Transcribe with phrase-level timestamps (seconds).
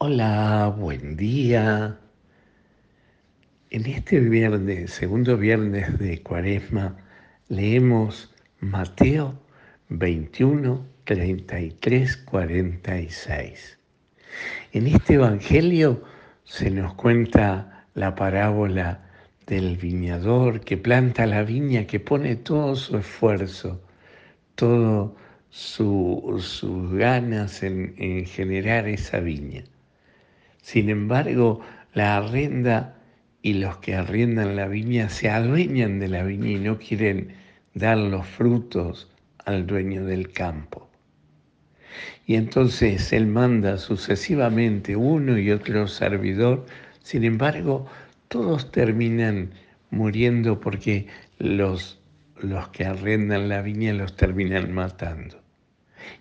[0.00, 1.98] Hola, buen día.
[3.70, 6.96] En este viernes, segundo viernes de Cuaresma,
[7.48, 9.34] leemos Mateo
[9.88, 13.78] 21, 33, 46.
[14.72, 16.00] En este Evangelio
[16.44, 19.00] se nos cuenta la parábola
[19.48, 23.82] del viñador que planta la viña, que pone todo su esfuerzo,
[24.54, 25.16] todo
[25.50, 29.64] sus ganas en, en generar esa viña.
[30.68, 31.62] Sin embargo,
[31.94, 32.94] la arrenda
[33.40, 37.32] y los que arriendan la viña se adueñan de la viña y no quieren
[37.72, 39.10] dar los frutos
[39.46, 40.90] al dueño del campo.
[42.26, 46.66] Y entonces él manda sucesivamente uno y otro servidor,
[47.02, 47.86] sin embargo,
[48.28, 49.54] todos terminan
[49.88, 51.06] muriendo porque
[51.38, 51.98] los,
[52.42, 55.40] los que arrendan la viña los terminan matando.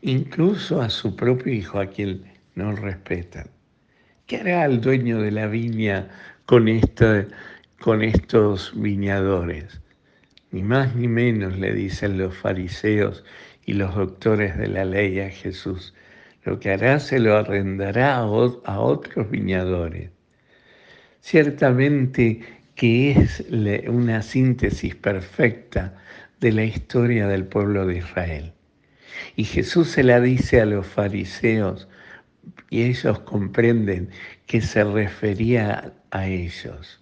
[0.04, 2.24] Incluso a su propio hijo, a quien
[2.56, 3.57] no respetan.
[4.28, 6.10] ¿Qué hará el dueño de la viña
[6.46, 7.32] con, estos
[8.76, 9.80] viñadores?
[10.52, 13.24] Ni más ni menos, le dicen los fariseos
[13.66, 15.94] y los doctores de la ley a Jesús.
[16.44, 20.10] Lo que hará se lo arrendará a, a otros viñadores.
[21.22, 22.42] Ciertamente
[22.76, 23.46] que es
[23.88, 26.02] una síntesis perfecta
[26.42, 28.52] de la historia del pueblo de Israel.
[29.38, 31.88] Y Jesús se la dice a los fariseos
[32.70, 34.10] y ellos comprenden
[34.46, 37.02] que se refería a ellos.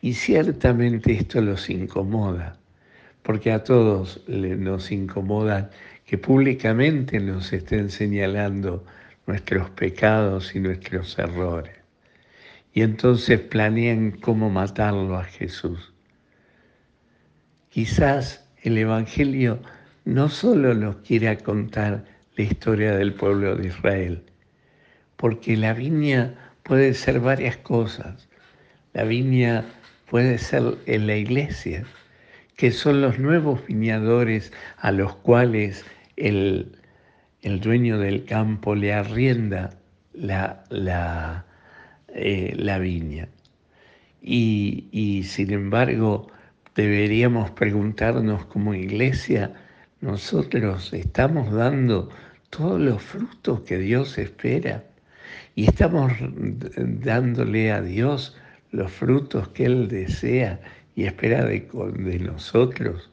[0.00, 2.58] Y ciertamente esto los incomoda,
[3.22, 5.70] porque a todos nos incomoda
[6.06, 8.84] que públicamente nos estén señalando
[9.26, 11.76] nuestros pecados y nuestros errores.
[12.72, 15.92] Y entonces planean cómo matarlo a Jesús.
[17.70, 19.60] Quizás el Evangelio
[20.04, 22.04] no solo nos quiera contar
[22.36, 24.22] la historia del pueblo de Israel,
[25.18, 28.28] porque la viña puede ser varias cosas.
[28.94, 29.64] La viña
[30.08, 31.84] puede ser en la iglesia,
[32.56, 35.84] que son los nuevos viñadores a los cuales
[36.16, 36.72] el,
[37.42, 39.70] dueño del campo le arrienda
[40.12, 41.44] la, la,
[42.08, 43.28] eh, la viña.
[44.22, 46.30] Y, y sin embargo,
[46.76, 49.52] deberíamos preguntarnos como iglesia,
[50.00, 52.08] nosotros estamos dando
[52.50, 54.84] todos los frutos que Dios espera
[55.58, 56.12] y estamos
[56.76, 58.36] dándole a Dios
[58.70, 60.60] los frutos que Él desea
[60.94, 61.66] y espera de,
[62.20, 63.10] nosotros.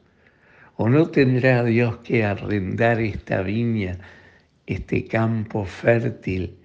[0.76, 3.98] ¿O no tendrá Dios que arrendar esta viña,
[4.66, 6.56] este campo fértil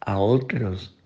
[0.00, 0.98] a otros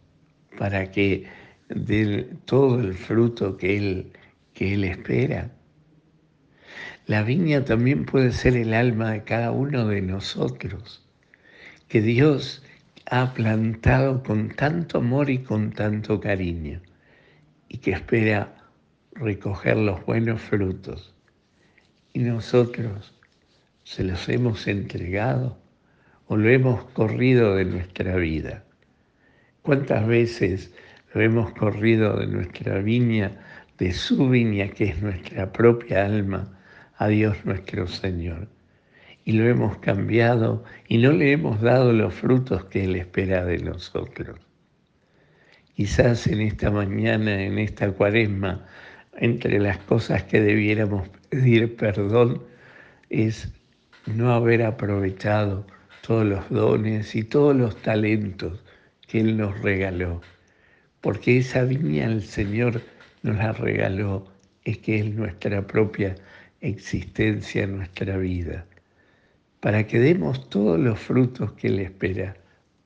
[0.56, 1.26] para que
[1.68, 4.12] den todo el fruto que Él,
[4.54, 5.50] que él espera?
[7.06, 11.06] La viña también puede ser el alma de cada uno de nosotros,
[11.88, 12.62] que Dios
[13.10, 16.80] ha plantado con tanto amor y con tanto cariño
[17.68, 18.54] y que espera
[19.12, 21.14] recoger los buenos frutos.
[22.12, 23.14] Y nosotros
[23.82, 25.58] se los hemos entregado
[26.26, 28.64] o lo hemos corrido de nuestra vida.
[29.62, 30.74] ¿Cuántas veces
[31.12, 33.38] lo hemos corrido de nuestra viña,
[33.78, 36.58] de su viña que es nuestra propia alma,
[36.96, 38.53] a Dios nuestro Señor?
[39.24, 43.58] Y lo hemos cambiado y no le hemos dado los frutos que Él espera de
[43.58, 44.38] nosotros.
[45.74, 48.66] Quizás en esta mañana, en esta cuaresma,
[49.16, 52.42] entre las cosas que debiéramos pedir perdón
[53.08, 53.52] es
[54.06, 55.66] no haber aprovechado
[56.02, 58.62] todos los dones y todos los talentos
[59.08, 60.20] que Él nos regaló,
[61.00, 62.82] porque esa viña el Señor
[63.22, 64.26] nos la regaló,
[64.64, 66.14] es que es nuestra propia
[66.60, 68.66] existencia, nuestra vida
[69.64, 72.36] para que demos todos los frutos que Él espera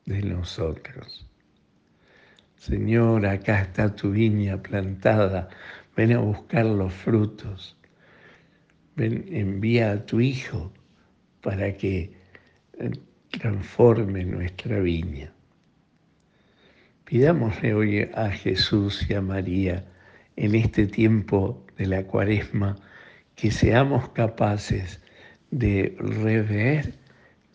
[0.07, 1.27] de nosotros.
[2.55, 5.49] Señor, acá está tu viña plantada,
[5.97, 7.77] ven a buscar los frutos,
[8.95, 10.73] ven, envía a tu Hijo
[11.41, 12.13] para que
[12.79, 12.91] eh,
[13.31, 15.33] transforme nuestra viña.
[17.07, 19.85] Pidámosle hoy a Jesús y a María
[20.37, 22.77] en este tiempo de la cuaresma
[23.35, 25.01] que seamos capaces
[25.51, 26.95] de rever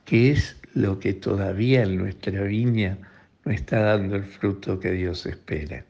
[0.05, 2.97] qué es lo que todavía en nuestra viña
[3.45, 5.85] no está dando el fruto que Dios espera.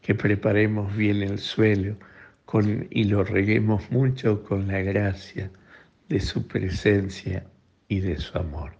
[0.00, 1.96] Que preparemos bien el suelo
[2.44, 5.50] con, y lo reguemos mucho con la gracia
[6.08, 7.46] de su presencia
[7.88, 8.72] y de su amor.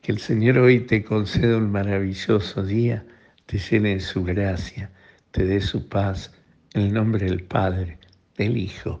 [0.00, 3.04] Que el Señor hoy te conceda un maravilloso día,
[3.46, 4.90] te llene de su gracia,
[5.30, 6.32] te dé su paz,
[6.72, 7.98] en el nombre del Padre,
[8.36, 9.00] del Hijo